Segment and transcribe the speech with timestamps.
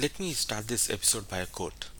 [0.00, 1.90] Let me start this episode by a quote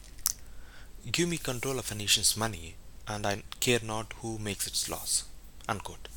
[1.11, 2.73] Give me control of a nation's money,
[3.07, 5.25] and I care not who makes its laws.
[5.69, 6.07] Unquote.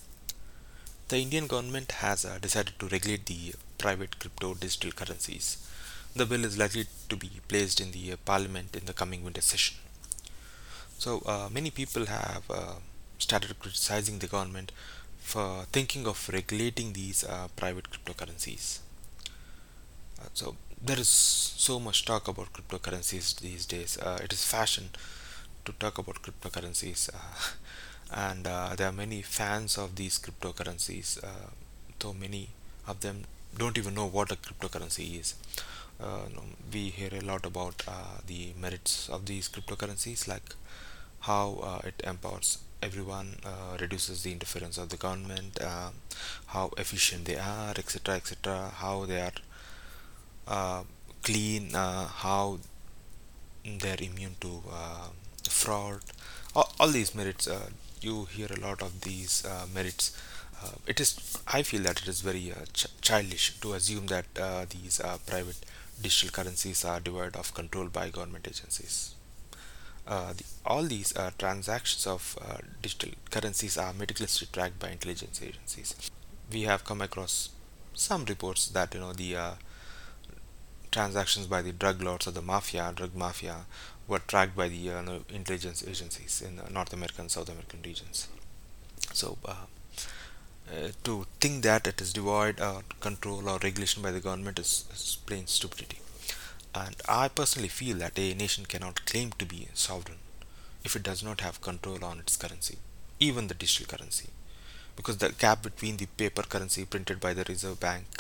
[1.09, 5.59] The Indian government has uh, decided to regulate the private crypto digital currencies.
[6.17, 9.43] The bill is likely to be placed in the uh, parliament in the coming winter
[9.43, 9.77] session.
[10.97, 12.77] So, uh, many people have uh,
[13.19, 14.73] started criticizing the government
[15.19, 18.79] for thinking of regulating these uh, private cryptocurrencies.
[20.19, 23.97] Uh, so, there is so much talk about cryptocurrencies these days.
[23.99, 24.91] Uh, it is fashion
[25.65, 27.55] to talk about cryptocurrencies, uh,
[28.29, 31.23] and uh, there are many fans of these cryptocurrencies.
[31.25, 31.49] Uh,
[32.01, 32.49] though many
[32.87, 33.25] of them
[33.57, 35.35] don't even know what a cryptocurrency is.
[35.99, 36.27] Uh,
[36.73, 40.55] we hear a lot about uh, the merits of these cryptocurrencies, like
[41.21, 43.37] how it empowers everyone,
[43.81, 45.59] reduces the interference of the government,
[46.49, 49.33] how efficient they are, etc., etc., how they are
[51.23, 52.59] clean, uh, how
[53.65, 55.09] they're immune to uh,
[55.49, 56.01] fraud,
[56.55, 57.49] all, all these merits.
[57.49, 57.71] Uh,
[58.01, 60.17] you hear a lot of these uh, merits.
[60.63, 64.27] Uh, it is, I feel that it is very uh, ch- childish to assume that
[64.41, 65.57] uh, these uh, private
[66.01, 69.15] digital currencies are devoid of control by government agencies.
[70.07, 75.41] Uh, the, all these uh, transactions of uh, digital currencies are meticulously tracked by intelligence
[75.43, 75.95] agencies.
[76.53, 77.51] We have come across
[77.95, 79.53] some reports that you know the uh,
[80.95, 83.57] transactions by the drug lords or the mafia, drug mafia,
[84.07, 88.29] were tracked by the uh, intelligence agencies in uh, North American South American regions.
[89.13, 89.67] So, uh,
[90.73, 94.85] uh, to think that it is devoid of control or regulation by the government is,
[94.93, 95.99] is plain stupidity.
[96.75, 100.19] And I personally feel that a nation cannot claim to be sovereign
[100.85, 102.79] if it does not have control on its currency,
[103.19, 104.29] even the digital currency,
[104.97, 108.14] because the gap between the paper currency printed by the Reserve Bank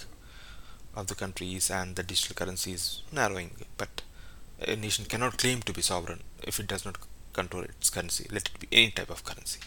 [0.97, 3.51] of the countries and the digital currency is narrowing.
[3.77, 4.03] But
[4.61, 6.99] a nation cannot claim to be sovereign if it does not
[7.33, 9.61] control its currency, let it be any type of currency.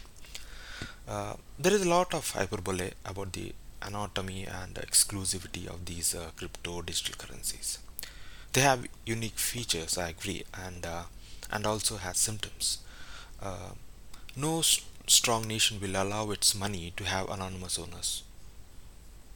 [1.08, 6.30] Uh, there is a lot of hyperbole about the anatomy and exclusivity of these uh,
[6.36, 7.80] crypto digital currencies.
[8.54, 11.04] They have unique features, I agree, and uh,
[11.52, 12.80] and also has symptoms.
[13.42, 13.72] Uh,
[14.36, 18.24] no s- strong nation will allow its money to have anonymous owners.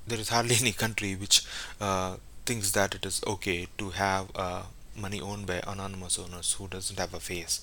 [0.08, 1.44] There is hardly any country which
[1.80, 4.64] uh, thinks that it is okay to have uh,
[4.96, 7.62] money owned by anonymous owners who doesn't have a face.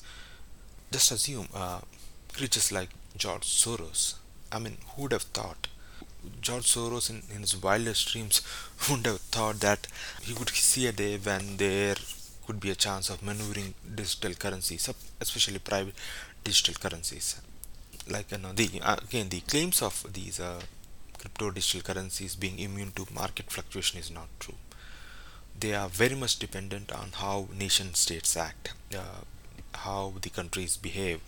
[0.91, 1.81] Just assume uh,
[2.33, 4.15] creatures like George Soros.
[4.51, 5.69] I mean, who would have thought?
[6.41, 8.43] George Soros, in, in his wildest dreams,
[8.89, 9.87] wouldn't have thought that
[10.23, 11.97] he could see a day when there
[12.47, 14.89] could be a chance of maneuvering digital currencies,
[15.21, 15.95] especially private
[16.45, 17.41] digital currencies.
[18.09, 20.61] Like you know, the uh, again the claims of these uh,
[21.19, 24.55] crypto digital currencies being immune to market fluctuation is not true.
[25.59, 29.23] They are very much dependent on how nation states act, uh,
[29.75, 31.21] how the countries behave,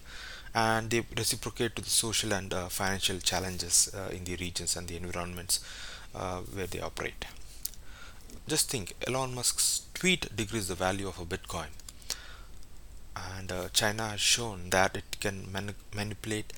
[0.54, 4.88] and they reciprocate to the social and uh, financial challenges uh, in the regions and
[4.88, 5.60] the environments
[6.14, 7.24] uh, where they operate.
[8.48, 11.68] Just think Elon Musk's tweet decreased the value of a Bitcoin,
[13.16, 16.52] and uh, China has shown that it can mani- manipulate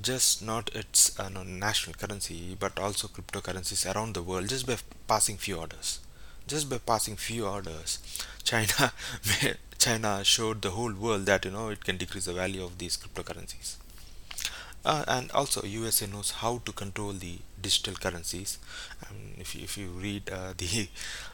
[0.00, 4.76] just not its uh, no, national currency but also cryptocurrencies around the world just by
[5.08, 6.00] passing few orders.
[6.46, 7.98] Just by passing few orders,
[8.44, 8.92] China
[9.78, 12.96] China showed the whole world that you know it can decrease the value of these
[12.96, 13.76] cryptocurrencies.
[14.84, 18.58] Uh, and also USA knows how to control the digital currencies.
[19.36, 20.88] If, you, if you read uh, the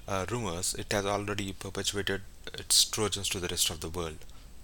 [0.09, 2.23] uh, rumors, it has already perpetuated
[2.55, 4.19] its trojans to the rest of the world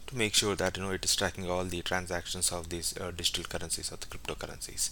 [0.08, 3.10] to make sure that you know it is tracking all the transactions of these uh,
[3.10, 4.90] digital currencies or the cryptocurrencies.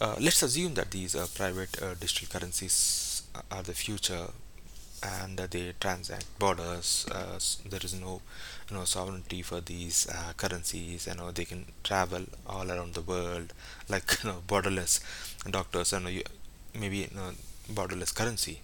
[0.00, 4.26] Uh, let's assume that these uh, private uh, digital currencies are the future
[5.02, 7.06] and they transact borders.
[7.10, 8.20] Uh, there is no,
[8.70, 11.06] you know, sovereignty for these uh, currencies.
[11.06, 13.52] You know, they can travel all around the world,
[13.88, 15.00] like you know, borderless
[15.50, 15.92] doctors.
[15.92, 16.22] And you,
[16.78, 17.30] maybe you know,
[17.72, 18.60] borderless currency.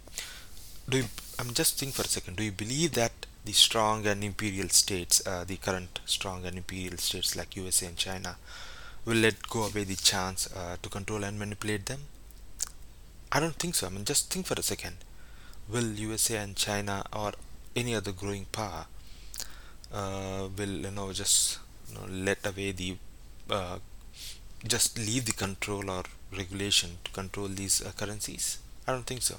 [0.88, 1.04] Do you,
[1.38, 2.36] I'm just think for a second.
[2.36, 3.12] Do you believe that
[3.44, 7.96] the strong and imperial states, uh, the current strong and imperial states like USA and
[7.96, 8.36] China,
[9.04, 12.00] will let go away the chance uh, to control and manipulate them?
[13.32, 13.86] I don't think so.
[13.86, 14.96] I mean, just think for a second
[15.68, 17.32] will USA and China or
[17.76, 18.86] any other growing power
[19.92, 21.58] uh, will you know just
[21.88, 22.96] you know, let away the
[23.48, 23.78] uh,
[24.66, 26.02] just leave the control or
[26.36, 28.58] regulation to control these uh, currencies?
[28.86, 29.36] I don't think so.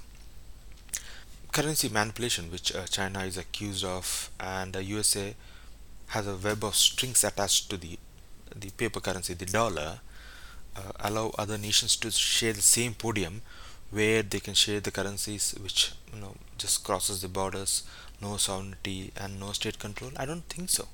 [1.52, 5.36] Currency manipulation, which uh, China is accused of, and USA
[6.08, 7.98] has a web of strings attached to the
[8.56, 10.00] the paper currency, the dollar,
[10.76, 13.42] uh, allow other nations to share the same podium
[13.92, 17.84] where they can share the currencies which you know just crosses the borders
[18.22, 20.12] no sovereignty and no state control.
[20.18, 20.88] I don't think so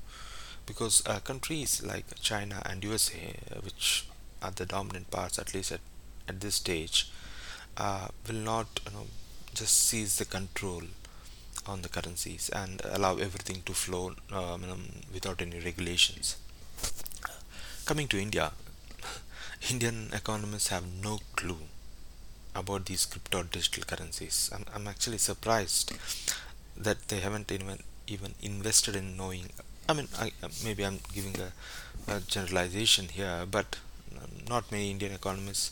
[0.65, 4.06] because uh, countries like china and usa uh, which
[4.42, 5.80] are the dominant parts at least at,
[6.27, 7.10] at this stage
[7.77, 9.06] uh, will not you know
[9.59, 10.83] just seize the control
[11.65, 16.38] on the currencies and allow everything to flow um, um without any regulations
[17.86, 18.51] coming to india
[19.74, 21.63] indian economists have no clue
[22.57, 24.50] about these crypto digital currencies.
[24.54, 25.94] I'm, I'm actually surprised
[26.75, 29.50] that they haven't even even invested in knowing.
[29.89, 31.51] I mean, I, uh, maybe I'm giving a,
[32.15, 33.77] a generalization here, but
[34.18, 35.71] um, not many Indian economists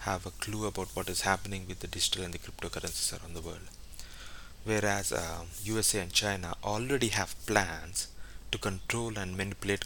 [0.00, 3.40] have a clue about what is happening with the digital and the cryptocurrencies around the
[3.40, 3.68] world.
[4.64, 8.08] Whereas uh, USA and China already have plans
[8.52, 9.84] to control and manipulate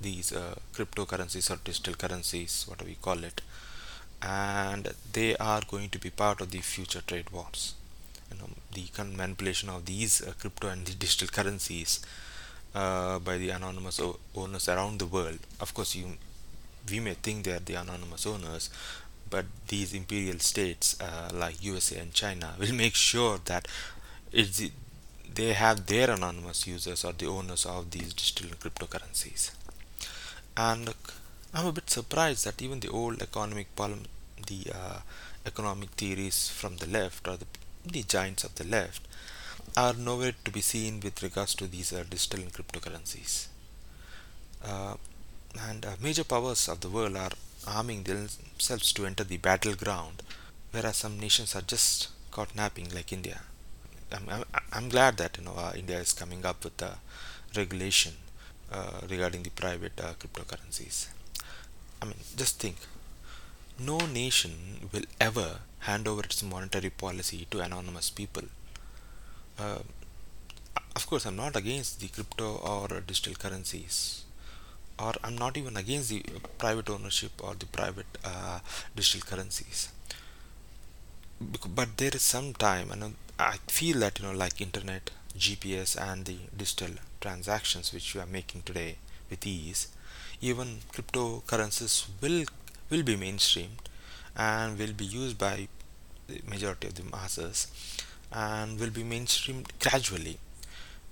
[0.00, 3.40] these uh, cryptocurrencies or digital currencies, whatever we call it,
[4.22, 7.74] and they are going to be part of the future trade wars
[8.30, 12.00] you know the manipulation of these uh, crypto and the digital currencies
[12.74, 14.00] uh, by the anonymous
[14.34, 16.06] owners around the world of course you
[16.90, 18.70] we may think they are the anonymous owners
[19.30, 23.66] but these imperial states uh, like USA and China will make sure that
[24.32, 24.62] it's
[25.34, 29.50] they have their anonymous users or the owners of these digital cryptocurrencies
[30.56, 30.92] and
[31.54, 34.04] I'm a bit surprised that even the old economic problem,
[34.46, 34.98] the uh,
[35.46, 37.46] economic theories from the left or the,
[37.84, 39.06] the giants of the left
[39.76, 43.46] are nowhere to be seen with regards to these uh, digital cryptocurrencies.
[44.64, 44.94] Uh,
[45.68, 47.30] and uh, major powers of the world are
[47.66, 50.22] arming themselves to enter the battleground,
[50.72, 53.42] whereas some nations are just caught napping, like India.
[54.12, 56.98] I'm, I'm, I'm glad that you know uh, India is coming up with a
[57.56, 58.14] regulation
[58.72, 61.08] uh, regarding the private uh, cryptocurrencies.
[62.02, 62.76] I mean, just think
[63.78, 68.44] no nation will ever hand over its monetary policy to anonymous people.
[69.58, 69.78] Uh,
[70.94, 74.24] of course, I'm not against the crypto or digital currencies,
[74.98, 76.22] or I'm not even against the
[76.58, 78.60] private ownership or the private uh,
[78.94, 79.88] digital currencies.
[81.40, 86.24] But there is some time, and I feel that you know, like internet, GPS, and
[86.26, 88.96] the digital transactions which you are making today
[89.30, 89.88] with ease,
[90.42, 92.44] even cryptocurrencies will
[92.90, 93.80] will be mainstreamed
[94.36, 95.68] and will be used by
[96.28, 97.66] the majority of the masses
[98.32, 100.38] and will be mainstreamed gradually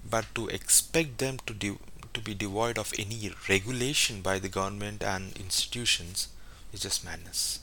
[0.09, 1.79] but to expect them to de-
[2.15, 6.29] to be devoid of any regulation by the government and institutions.
[6.73, 7.61] Is just madness